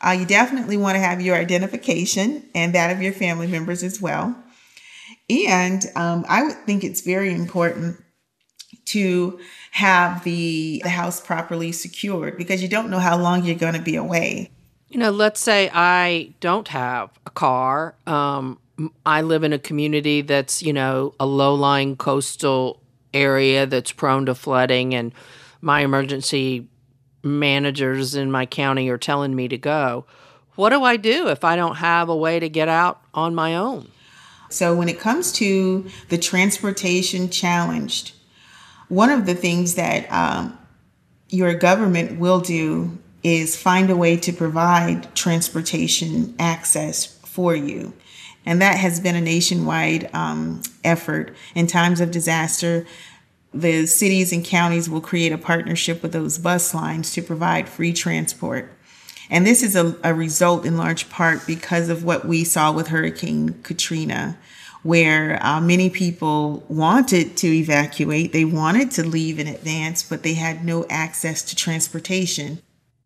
Uh, 0.00 0.12
you 0.12 0.24
definitely 0.24 0.76
want 0.76 0.94
to 0.94 1.00
have 1.00 1.20
your 1.20 1.34
identification 1.34 2.48
and 2.54 2.76
that 2.76 2.94
of 2.94 3.02
your 3.02 3.12
family 3.12 3.48
members 3.48 3.82
as 3.82 4.00
well. 4.00 4.40
And 5.28 5.84
um, 5.96 6.24
I 6.28 6.44
would 6.44 6.64
think 6.64 6.84
it's 6.84 7.00
very 7.00 7.34
important 7.34 8.00
to 8.84 9.40
have 9.72 10.22
the, 10.22 10.80
the 10.84 10.90
house 10.90 11.20
properly 11.20 11.72
secured 11.72 12.38
because 12.38 12.62
you 12.62 12.68
don't 12.68 12.88
know 12.88 13.00
how 13.00 13.18
long 13.18 13.44
you're 13.44 13.56
going 13.56 13.74
to 13.74 13.82
be 13.82 13.96
away. 13.96 14.52
You 14.90 15.00
know, 15.00 15.10
let's 15.10 15.40
say 15.40 15.70
I 15.74 16.34
don't 16.38 16.68
have 16.68 17.10
a 17.26 17.30
car. 17.30 17.96
Um, 18.06 18.60
I 19.06 19.22
live 19.22 19.44
in 19.44 19.52
a 19.52 19.58
community 19.58 20.20
that's, 20.22 20.62
you 20.62 20.72
know, 20.72 21.14
a 21.20 21.26
low 21.26 21.54
lying 21.54 21.96
coastal 21.96 22.80
area 23.12 23.66
that's 23.66 23.92
prone 23.92 24.26
to 24.26 24.34
flooding, 24.34 24.94
and 24.94 25.12
my 25.60 25.80
emergency 25.80 26.68
managers 27.22 28.14
in 28.14 28.30
my 28.30 28.46
county 28.46 28.88
are 28.88 28.98
telling 28.98 29.34
me 29.34 29.48
to 29.48 29.56
go. 29.56 30.04
What 30.56 30.70
do 30.70 30.84
I 30.84 30.96
do 30.96 31.28
if 31.28 31.44
I 31.44 31.56
don't 31.56 31.76
have 31.76 32.08
a 32.08 32.16
way 32.16 32.38
to 32.38 32.48
get 32.48 32.68
out 32.68 33.00
on 33.12 33.34
my 33.34 33.56
own? 33.56 33.88
So, 34.50 34.74
when 34.74 34.88
it 34.88 35.00
comes 35.00 35.32
to 35.32 35.88
the 36.10 36.18
transportation 36.18 37.30
challenged, 37.30 38.12
one 38.88 39.10
of 39.10 39.26
the 39.26 39.34
things 39.34 39.74
that 39.74 40.06
um, 40.12 40.56
your 41.28 41.54
government 41.54 42.18
will 42.20 42.40
do 42.40 42.98
is 43.24 43.56
find 43.56 43.90
a 43.90 43.96
way 43.96 44.16
to 44.18 44.32
provide 44.32 45.12
transportation 45.14 46.34
access 46.38 47.06
for 47.06 47.56
you. 47.56 47.94
And 48.46 48.60
that 48.60 48.76
has 48.76 49.00
been 49.00 49.16
a 49.16 49.20
nationwide 49.20 50.10
um, 50.14 50.62
effort 50.82 51.34
in 51.54 51.66
times 51.66 52.00
of 52.00 52.10
disaster 52.10 52.86
the 53.54 53.86
cities 53.86 54.32
and 54.32 54.44
counties 54.44 54.90
will 54.90 55.00
create 55.00 55.32
a 55.32 55.38
partnership 55.38 56.02
with 56.02 56.12
those 56.12 56.38
bus 56.38 56.74
lines 56.74 57.12
to 57.12 57.22
provide 57.22 57.68
free 57.68 57.92
transport. 57.92 58.70
And 59.30 59.46
this 59.46 59.62
is 59.62 59.76
a, 59.76 59.96
a, 60.02 60.12
result 60.12 60.66
in 60.66 60.76
large 60.76 61.08
part 61.08 61.46
because 61.46 61.88
of 61.88 62.04
what 62.04 62.26
we 62.26 62.44
saw 62.44 62.72
with 62.72 62.88
Hurricane 62.88 63.60
Katrina, 63.62 64.36
where 64.82 65.38
uh, 65.42 65.60
many 65.60 65.88
people 65.88 66.64
wanted 66.68 67.36
to 67.38 67.46
evacuate, 67.46 68.32
they 68.32 68.44
wanted 68.44 68.90
to 68.92 69.04
leave 69.06 69.38
in 69.38 69.46
advance, 69.46 70.02
but 70.02 70.22
they 70.22 70.34
had 70.34 70.64
no 70.64 70.84
access 70.90 71.40
to 71.42 71.56
transportation. 71.56 72.60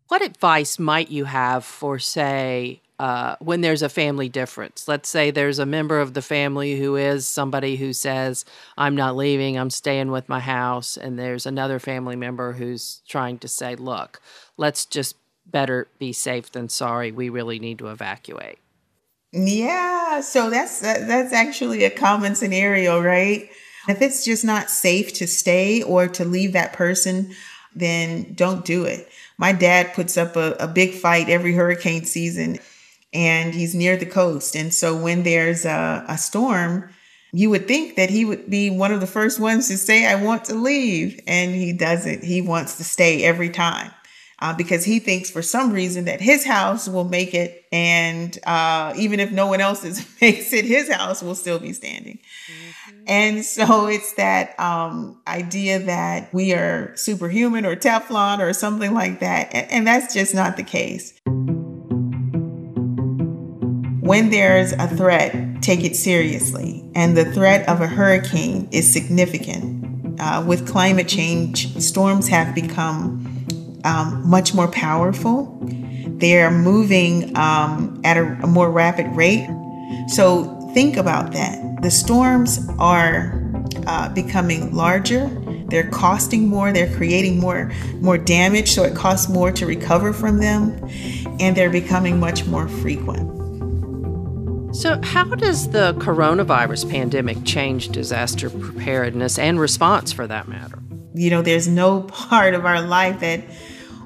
What 0.07 0.23
advice 0.23 0.77
might 0.79 1.09
you 1.09 1.25
have 1.25 1.63
for, 1.63 1.99
say, 1.99 2.81
uh, 2.99 3.37
when 3.39 3.61
there's 3.61 3.81
a 3.81 3.87
family 3.89 4.27
difference. 4.27 4.87
Let's 4.87 5.07
say 5.07 5.31
there's 5.31 5.57
a 5.57 5.65
member 5.65 6.01
of 6.01 6.13
the 6.13 6.21
family 6.21 6.77
who 6.77 6.97
is 6.97 7.25
somebody 7.25 7.77
who 7.77 7.93
says, 7.93 8.43
I'm 8.77 8.93
not 8.93 9.15
leaving, 9.15 9.57
I'm 9.57 9.69
staying 9.69 10.11
with 10.11 10.27
my 10.27 10.41
house. 10.41 10.97
And 10.97 11.17
there's 11.17 11.45
another 11.45 11.79
family 11.79 12.17
member 12.17 12.53
who's 12.53 13.01
trying 13.07 13.39
to 13.39 13.47
say, 13.47 13.77
look, 13.77 14.21
let's 14.57 14.85
just 14.85 15.15
better 15.45 15.87
be 15.97 16.11
safe 16.11 16.51
than 16.51 16.67
sorry. 16.67 17.13
We 17.13 17.29
really 17.29 17.57
need 17.57 17.79
to 17.79 17.87
evacuate. 17.87 18.59
Yeah, 19.31 20.19
so 20.19 20.49
that's 20.49 20.81
that's 20.81 21.33
actually 21.33 21.83
a 21.85 21.91
common 21.91 22.35
scenario, 22.35 23.01
right? 23.01 23.49
If 23.87 24.01
it's 24.01 24.25
just 24.25 24.43
not 24.43 24.69
safe 24.69 25.13
to 25.13 25.27
stay 25.27 25.83
or 25.83 26.07
to 26.09 26.25
leave 26.25 26.53
that 26.53 26.73
person, 26.73 27.33
then 27.73 28.33
don't 28.33 28.65
do 28.65 28.83
it. 28.83 29.07
My 29.37 29.53
dad 29.53 29.93
puts 29.93 30.17
up 30.17 30.35
a, 30.35 30.53
a 30.59 30.67
big 30.67 30.93
fight 30.93 31.29
every 31.29 31.53
hurricane 31.53 32.05
season 32.05 32.59
and 33.13 33.53
he's 33.53 33.75
near 33.75 33.97
the 33.97 34.05
coast. 34.05 34.55
And 34.55 34.73
so 34.73 34.95
when 34.95 35.23
there's 35.23 35.65
a, 35.65 36.05
a 36.07 36.17
storm, 36.17 36.89
you 37.31 37.49
would 37.49 37.67
think 37.67 37.95
that 37.95 38.09
he 38.09 38.25
would 38.25 38.49
be 38.49 38.69
one 38.69 38.91
of 38.91 39.01
the 39.01 39.07
first 39.07 39.39
ones 39.39 39.67
to 39.67 39.77
say, 39.77 40.05
I 40.05 40.15
want 40.15 40.45
to 40.45 40.55
leave. 40.55 41.19
And 41.27 41.53
he 41.53 41.73
doesn't. 41.73 42.23
He 42.23 42.41
wants 42.41 42.77
to 42.77 42.83
stay 42.83 43.23
every 43.23 43.49
time. 43.49 43.91
Uh, 44.41 44.53
because 44.55 44.85
he 44.85 44.99
thinks 44.99 45.29
for 45.29 45.41
some 45.41 45.73
reason 45.73 46.05
that 46.05 46.21
his 46.21 46.45
house 46.45 46.87
will 46.87 47.03
make 47.03 47.33
it, 47.33 47.65
and 47.73 48.39
uh, 48.45 48.93
even 48.95 49.19
if 49.19 49.33
no 49.33 49.47
one 49.47 49.59
else's 49.59 50.07
makes 50.21 50.53
it, 50.53 50.63
his 50.63 50.89
house 50.89 51.21
will 51.21 51.35
still 51.35 51.59
be 51.59 51.73
standing. 51.73 52.19
Mm-hmm. 52.47 53.03
And 53.05 53.43
so 53.43 53.87
it's 53.87 54.13
that 54.13 54.57
um, 54.57 55.19
idea 55.27 55.79
that 55.79 56.33
we 56.33 56.53
are 56.53 56.95
superhuman 56.95 57.65
or 57.65 57.75
Teflon 57.75 58.39
or 58.39 58.53
something 58.53 58.93
like 58.93 59.19
that, 59.19 59.49
and, 59.53 59.69
and 59.71 59.87
that's 59.87 60.13
just 60.13 60.33
not 60.33 60.55
the 60.55 60.63
case. 60.63 61.19
When 64.09 64.31
there's 64.31 64.71
a 64.71 64.87
threat, 64.87 65.61
take 65.61 65.83
it 65.83 65.95
seriously. 65.95 66.83
And 66.95 67.15
the 67.15 67.25
threat 67.25 67.69
of 67.69 67.79
a 67.79 67.85
hurricane 67.85 68.67
is 68.71 68.91
significant. 68.91 70.19
Uh, 70.19 70.43
with 70.47 70.67
climate 70.67 71.07
change, 71.07 71.77
storms 71.77 72.27
have 72.27 72.55
become 72.55 73.45
um, 73.83 74.27
much 74.27 74.55
more 74.55 74.67
powerful. 74.67 75.59
They're 76.07 76.49
moving 76.49 77.37
um, 77.37 78.01
at 78.03 78.17
a, 78.17 78.23
a 78.41 78.47
more 78.47 78.71
rapid 78.71 79.15
rate. 79.15 79.47
So 80.07 80.71
think 80.73 80.97
about 80.97 81.31
that. 81.33 81.83
The 81.83 81.91
storms 81.91 82.67
are 82.79 83.39
uh, 83.85 84.09
becoming 84.09 84.73
larger. 84.73 85.29
They're 85.67 85.91
costing 85.91 86.47
more. 86.47 86.73
They're 86.73 86.91
creating 86.95 87.39
more 87.39 87.71
more 88.01 88.17
damage, 88.17 88.71
so 88.71 88.81
it 88.85 88.95
costs 88.95 89.29
more 89.29 89.51
to 89.51 89.67
recover 89.67 90.13
from 90.13 90.39
them, 90.39 90.83
and 91.39 91.55
they're 91.55 91.69
becoming 91.69 92.19
much 92.19 92.47
more 92.47 92.67
frequent. 92.67 93.38
So, 94.79 94.97
how 95.03 95.25
does 95.25 95.71
the 95.71 95.93
coronavirus 95.95 96.89
pandemic 96.89 97.43
change 97.43 97.89
disaster 97.89 98.49
preparedness 98.49 99.37
and 99.37 99.59
response 99.59 100.13
for 100.13 100.25
that 100.25 100.47
matter? 100.47 100.79
You 101.13 101.31
know, 101.31 101.41
there's 101.41 101.67
no 101.67 102.01
part 102.03 102.53
of 102.53 102.65
our 102.65 102.81
life 102.81 103.19
that 103.19 103.43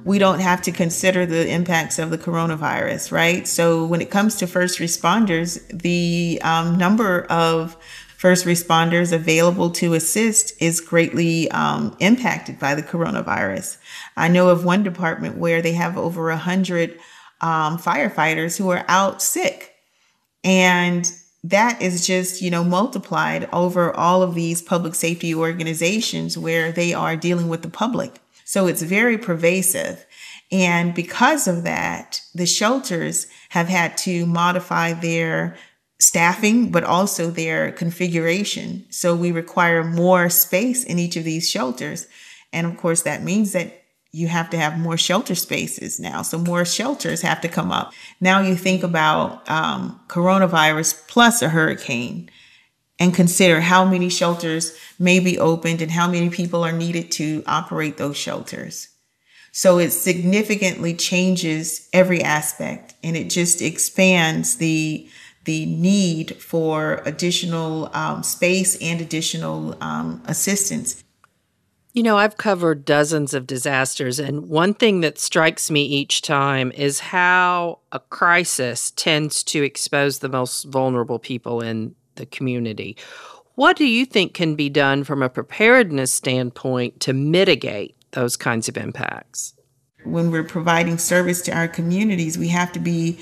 we 0.04 0.18
don't 0.18 0.40
have 0.40 0.64
to 0.64 0.72
consider 0.72 1.28
the 1.28 1.48
impacts 1.48 2.00
of 2.00 2.10
the 2.10 2.18
coronavirus, 2.18 3.12
right? 3.12 3.48
So, 3.48 3.86
when 3.86 4.02
it 4.02 4.10
comes 4.10 4.38
to 4.38 4.48
first 4.48 4.80
responders, 4.80 5.62
the 5.72 6.42
um, 6.42 6.76
number 6.76 7.26
of 7.26 7.78
first 8.18 8.48
responders 8.48 9.14
available 9.14 9.70
to 9.74 9.94
assist 9.94 10.60
is 10.60 10.82
greatly 10.82 11.52
um, 11.52 11.96
impacted 12.00 12.58
by 12.58 12.74
the 12.74 12.82
coronavirus. 12.82 13.78
I 14.18 14.28
know 14.28 14.50
of 14.50 14.66
one 14.66 14.82
department 14.82 15.38
where 15.38 15.62
they 15.62 15.74
have 15.74 16.00
over 16.00 16.32
a 16.32 16.38
hundred 16.38 16.98
um, 17.42 17.78
firefighters 17.78 18.58
who 18.58 18.72
are 18.72 18.86
out 18.88 19.22
sick 19.22 19.73
and 20.44 21.12
that 21.44 21.82
is 21.82 22.08
just, 22.08 22.42
you 22.42 22.50
know, 22.50 22.64
multiplied 22.64 23.50
over 23.52 23.94
all 23.96 24.24
of 24.24 24.34
these 24.34 24.62
public 24.62 24.96
safety 24.96 25.36
organizations 25.36 26.38
where 26.38 26.72
they 26.72 26.94
are 26.94 27.16
dealing 27.16 27.50
with 27.50 27.62
the 27.62 27.70
public. 27.70 28.20
So 28.46 28.68
it's 28.68 28.82
very 28.82 29.18
pervasive. 29.18 30.06
And 30.52 30.94
because 30.94 31.48
of 31.48 31.64
that, 31.64 32.22
the 32.34 32.46
shelters 32.46 33.28
have 33.50 33.68
had 33.68 33.98
to 34.00 34.26
modify 34.26 34.94
their 34.94 35.58
staffing, 36.00 36.72
but 36.72 36.84
also 36.84 37.30
their 37.30 37.72
configuration. 37.72 38.86
So 38.90 39.16
we 39.16 39.32
require 39.32 39.84
more 39.84 40.30
space 40.30 40.84
in 40.84 41.00
each 41.00 41.16
of 41.16 41.24
these 41.24 41.50
shelters. 41.50 42.08
And 42.52 42.68
of 42.68 42.78
course, 42.78 43.02
that 43.04 43.24
means 43.24 43.54
that 43.54 43.83
you 44.14 44.28
have 44.28 44.52
to 44.52 44.58
have 44.58 44.78
more 44.78 44.96
shelter 44.96 45.34
spaces 45.34 46.00
now. 46.00 46.22
So 46.22 46.38
more 46.38 46.64
shelters 46.64 47.22
have 47.24 47.42
to 47.42 47.50
come 47.50 47.72
up. 47.72 47.94
Now 48.22 48.42
you 48.42 48.56
think 48.56 48.84
about 48.84 49.50
um, 49.50 50.00
coronavirus 50.08 51.08
plus 51.08 51.42
a 51.42 51.50
hurricane 51.50 52.30
and 53.00 53.14
consider 53.14 53.60
how 53.60 53.84
many 53.84 54.10
shelters 54.10 54.78
may 55.00 55.20
be 55.20 55.40
opened 55.40 55.82
and 55.82 55.92
how 55.92 56.08
many 56.08 56.30
people 56.30 56.64
are 56.64 56.72
needed 56.72 57.12
to 57.14 57.44
operate 57.48 57.98
those 57.98 58.16
shelters. 58.16 58.90
So 59.52 59.80
it 59.80 59.90
significantly 59.90 60.94
changes 60.94 61.90
every 61.92 62.22
aspect 62.22 62.94
and 63.04 63.18
it 63.18 63.30
just 63.30 63.62
expands 63.62 64.58
the 64.58 65.10
the 65.46 65.66
need 65.66 66.38
for 66.38 67.02
additional 67.04 67.94
um, 67.94 68.24
space 68.24 68.78
and 68.82 69.02
additional 69.02 69.76
um, 69.84 70.24
assistance 70.26 71.04
You 71.96 72.02
know, 72.02 72.18
I've 72.18 72.38
covered 72.38 72.86
dozens 72.86 73.36
of 73.36 73.46
disasters, 73.46 74.18
and 74.18 74.50
one 74.50 74.74
thing 74.74 75.02
that 75.02 75.20
strikes 75.20 75.70
me 75.70 75.84
each 75.84 76.24
time 76.24 76.72
is 76.72 77.00
how 77.00 77.80
a 77.92 78.00
crisis 78.00 78.90
tends 78.96 79.44
to 79.44 79.62
expose 79.62 80.18
the 80.18 80.28
most 80.28 80.64
vulnerable 80.64 81.20
people 81.20 81.62
in 81.62 81.94
the 82.16 82.26
community. 82.26 82.98
What 83.54 83.78
do 83.78 83.86
you 83.86 84.08
think 84.08 84.34
can 84.34 84.56
be 84.56 84.70
done 84.70 85.04
from 85.04 85.22
a 85.22 85.30
preparedness 85.30 86.12
standpoint 86.12 87.00
to 87.02 87.14
mitigate 87.14 87.96
those 88.12 88.38
kinds 88.38 88.68
of 88.68 88.76
impacts? 88.76 89.54
When 90.04 90.32
we're 90.32 90.44
providing 90.44 90.98
service 90.98 91.44
to 91.44 91.56
our 91.56 91.68
communities, 91.68 92.40
we 92.40 92.48
have 92.48 92.72
to 92.72 92.80
be 92.80 93.20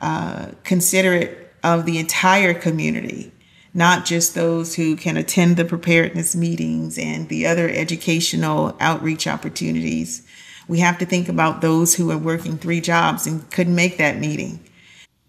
uh, 0.00 0.52
considerate 0.62 1.52
of 1.64 1.84
the 1.84 1.98
entire 1.98 2.54
community 2.54 3.32
not 3.74 4.04
just 4.04 4.34
those 4.34 4.76
who 4.76 4.94
can 4.94 5.16
attend 5.16 5.56
the 5.56 5.64
preparedness 5.64 6.36
meetings 6.36 6.96
and 6.96 7.28
the 7.28 7.44
other 7.46 7.68
educational 7.68 8.76
outreach 8.78 9.26
opportunities. 9.26 10.24
We 10.68 10.78
have 10.78 10.96
to 10.98 11.06
think 11.06 11.28
about 11.28 11.60
those 11.60 11.96
who 11.96 12.10
are 12.12 12.18
working 12.18 12.56
three 12.56 12.80
jobs 12.80 13.26
and 13.26 13.50
couldn't 13.50 13.74
make 13.74 13.98
that 13.98 14.18
meeting. 14.18 14.60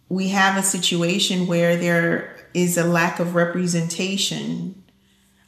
We 0.08 0.30
have 0.30 0.56
a 0.56 0.64
situation 0.64 1.48
where 1.48 1.76
there 1.76 2.48
is 2.54 2.78
a 2.78 2.86
lack 2.86 3.20
of 3.20 3.34
representation 3.34 4.84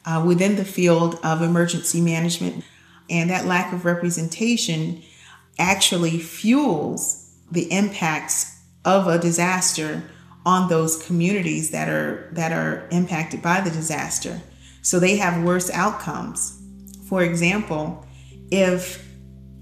uh, 0.03 0.23
within 0.25 0.55
the 0.55 0.65
field 0.65 1.19
of 1.23 1.41
emergency 1.41 2.01
management, 2.01 2.63
and 3.09 3.29
that 3.29 3.45
lack 3.45 3.71
of 3.71 3.85
representation 3.85 5.03
actually 5.59 6.17
fuels 6.17 7.35
the 7.51 7.71
impacts 7.71 8.59
of 8.83 9.07
a 9.07 9.19
disaster 9.19 10.03
on 10.47 10.69
those 10.69 10.93
communities 11.05 11.71
that 11.71 11.89
are 11.89 12.29
that 12.31 12.51
are 12.51 12.87
impacted 12.91 13.41
by 13.41 13.59
the 13.61 13.69
disaster. 13.69 14.41
So 14.81 14.99
they 14.99 15.17
have 15.17 15.43
worse 15.43 15.69
outcomes. 15.71 16.39
For 17.09 17.21
example 17.21 18.07
if 18.51 19.05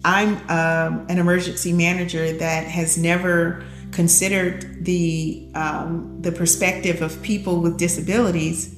i'm 0.03 0.35
um, 0.49 1.05
an 1.09 1.17
emergency 1.17 1.73
manager 1.73 2.33
that 2.33 2.65
has 2.67 2.97
never 2.97 3.63
considered 3.91 4.85
the 4.85 5.49
um, 5.55 6.21
the 6.21 6.31
perspective 6.31 7.01
of 7.01 7.21
people 7.21 7.61
with 7.61 7.77
disabilities 7.77 8.73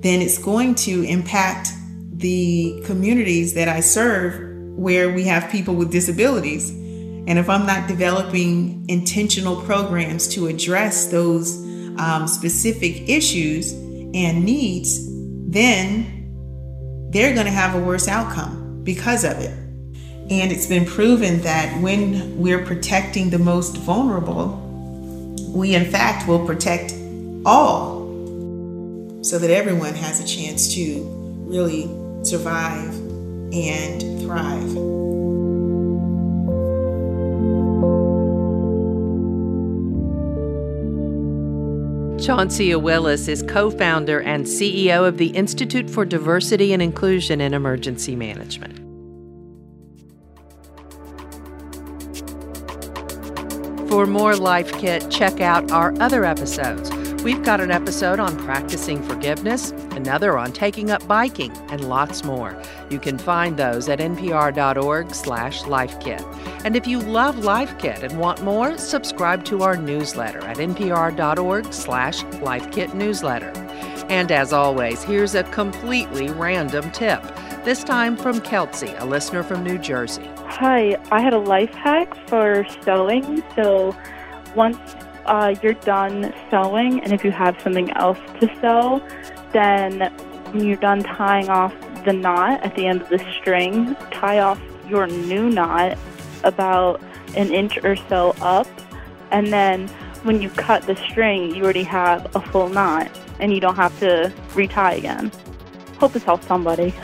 then 0.00 0.20
it's 0.20 0.38
going 0.38 0.74
to 0.74 1.02
impact 1.04 1.68
the 2.12 2.82
communities 2.86 3.54
that 3.54 3.68
i 3.68 3.80
serve 3.80 4.48
where 4.76 5.12
we 5.12 5.24
have 5.24 5.50
people 5.50 5.74
with 5.74 5.92
disabilities 5.92 6.70
and 7.26 7.38
if 7.38 7.48
I'm 7.48 7.66
not 7.66 7.88
developing 7.88 8.84
intentional 8.88 9.60
programs 9.62 10.26
to 10.28 10.48
address 10.48 11.06
those 11.06 11.56
um, 11.98 12.26
specific 12.26 13.08
issues 13.08 13.72
and 13.72 14.44
needs, 14.44 15.06
then 15.50 17.08
they're 17.10 17.34
going 17.34 17.46
to 17.46 17.52
have 17.52 17.74
a 17.74 17.84
worse 17.84 18.08
outcome 18.08 18.82
because 18.82 19.24
of 19.24 19.38
it. 19.38 19.50
And 20.30 20.50
it's 20.50 20.66
been 20.66 20.86
proven 20.86 21.42
that 21.42 21.80
when 21.80 22.38
we're 22.38 22.64
protecting 22.64 23.30
the 23.30 23.38
most 23.38 23.76
vulnerable, 23.76 24.58
we 25.54 25.74
in 25.74 25.90
fact 25.90 26.26
will 26.26 26.44
protect 26.46 26.94
all 27.44 28.02
so 29.22 29.38
that 29.38 29.50
everyone 29.50 29.94
has 29.94 30.20
a 30.20 30.26
chance 30.26 30.74
to 30.74 31.04
really 31.46 31.84
survive 32.24 32.94
and 33.52 34.20
thrive. 34.22 35.01
Chauncia 42.22 42.78
Willis 42.78 43.26
is 43.26 43.42
co 43.42 43.68
founder 43.68 44.20
and 44.20 44.44
CEO 44.44 45.08
of 45.08 45.18
the 45.18 45.30
Institute 45.30 45.90
for 45.90 46.04
Diversity 46.04 46.72
and 46.72 46.80
Inclusion 46.80 47.40
in 47.40 47.52
Emergency 47.52 48.14
Management. 48.14 48.78
For 53.88 54.06
more 54.06 54.36
Life 54.36 54.72
Kit, 54.78 55.10
check 55.10 55.40
out 55.40 55.72
our 55.72 56.00
other 56.00 56.24
episodes. 56.24 56.92
We've 57.24 57.42
got 57.42 57.60
an 57.60 57.72
episode 57.72 58.20
on 58.20 58.38
practicing 58.44 59.02
forgiveness, 59.02 59.72
another 59.92 60.38
on 60.38 60.52
taking 60.52 60.90
up 60.90 61.06
biking, 61.06 61.52
and 61.70 61.88
lots 61.88 62.24
more. 62.24 62.60
You 62.90 62.98
can 62.98 63.18
find 63.18 63.56
those 63.56 63.88
at 63.88 63.98
npr.org 63.98 65.14
slash 65.14 65.62
lifekit. 65.62 66.22
And 66.64 66.76
if 66.76 66.86
you 66.86 67.00
love 67.00 67.44
Life 67.44 67.78
Kit 67.78 68.02
and 68.02 68.18
want 68.18 68.42
more, 68.42 68.78
subscribe 68.78 69.44
to 69.46 69.62
our 69.62 69.76
newsletter 69.76 70.40
at 70.40 70.58
npr.org 70.58 71.72
slash 71.72 72.22
lifekitnewsletter. 72.24 73.56
And 74.10 74.30
as 74.30 74.52
always, 74.52 75.02
here's 75.02 75.34
a 75.34 75.44
completely 75.44 76.30
random 76.30 76.90
tip, 76.90 77.22
this 77.64 77.82
time 77.82 78.16
from 78.16 78.40
Kelsey, 78.40 78.92
a 78.98 79.04
listener 79.04 79.42
from 79.42 79.62
New 79.62 79.78
Jersey. 79.78 80.28
Hi, 80.46 80.96
I 81.10 81.20
had 81.20 81.32
a 81.32 81.38
life 81.38 81.72
hack 81.72 82.28
for 82.28 82.66
sewing. 82.82 83.42
So 83.56 83.96
once 84.54 84.78
uh, 85.26 85.54
you're 85.62 85.74
done 85.74 86.32
sewing, 86.50 87.00
and 87.02 87.12
if 87.12 87.24
you 87.24 87.30
have 87.30 87.60
something 87.60 87.90
else 87.92 88.18
to 88.40 88.48
sew, 88.60 89.02
then 89.52 90.12
when 90.52 90.66
you're 90.66 90.76
done 90.76 91.02
tying 91.02 91.48
off 91.48 91.74
the 92.04 92.12
knot 92.12 92.62
at 92.62 92.74
the 92.74 92.86
end 92.86 93.02
of 93.02 93.08
the 93.08 93.18
string, 93.38 93.94
tie 94.10 94.40
off 94.40 94.60
your 94.88 95.06
new 95.06 95.48
knot 95.48 95.96
about 96.44 97.00
an 97.36 97.52
inch 97.52 97.78
or 97.84 97.96
so 97.96 98.34
up, 98.40 98.66
and 99.30 99.52
then 99.52 99.88
when 100.24 100.40
you 100.40 100.50
cut 100.50 100.82
the 100.86 100.96
string, 100.96 101.54
you 101.54 101.64
already 101.64 101.82
have 101.82 102.34
a 102.36 102.40
full 102.40 102.68
knot, 102.68 103.10
and 103.40 103.52
you 103.52 103.60
don't 103.60 103.76
have 103.76 103.98
to 104.00 104.32
retie 104.54 104.98
again. 104.98 105.30
Hope 105.98 106.12
this 106.12 106.24
helps 106.24 106.46
somebody. 106.46 106.94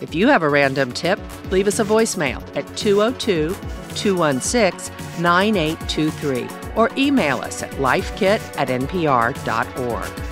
If 0.00 0.14
you 0.14 0.28
have 0.28 0.42
a 0.42 0.48
random 0.48 0.92
tip, 0.92 1.18
leave 1.50 1.66
us 1.66 1.78
a 1.78 1.84
voicemail 1.84 2.42
at 2.56 2.76
202 2.76 3.56
216 3.94 5.22
9823 5.22 6.65
or 6.76 6.90
email 6.96 7.38
us 7.38 7.62
at 7.62 7.70
lifekit 7.72 8.40
at 8.56 8.68
npr.org. 8.68 10.26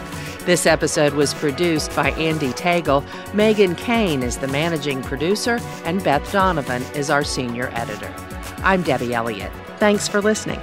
This 0.44 0.66
episode 0.66 1.14
was 1.14 1.32
produced 1.32 1.96
by 1.96 2.10
Andee 2.12 2.54
Tagle. 2.54 3.02
Meghan 3.32 3.76
Keane 3.78 4.22
is 4.22 4.36
the 4.36 4.48
managing 4.48 5.02
producer, 5.02 5.58
and 5.84 6.04
Beth 6.04 6.30
Donovan 6.30 6.82
is 6.94 7.08
our 7.08 7.24
senior 7.24 7.70
editor. 7.72 8.14
I'm 8.58 8.82
Debbie 8.82 9.14
Elliott. 9.14 9.52
Thanks 9.78 10.06
for 10.06 10.20
listening. 10.20 10.60